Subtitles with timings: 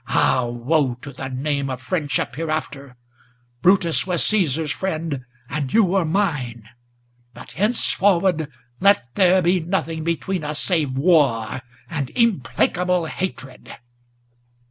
[0.07, 2.95] ah woe to the name of friendship hereafter!
[3.61, 6.67] Brutus was Caesar's friend, and you were mine,
[7.35, 13.75] but henceforward Let there be nothing between us save war, and implacable hatred!"